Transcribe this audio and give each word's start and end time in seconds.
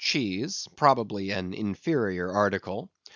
cheese 0.03 0.67
(probably 0.75 1.29
an 1.29 1.53
inferior 1.53 2.31
article). 2.33 2.89